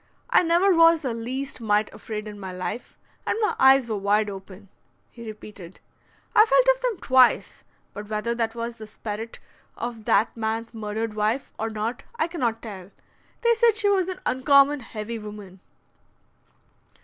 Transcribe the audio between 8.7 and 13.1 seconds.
the speret of that man's murdered wife or not I cannot tell.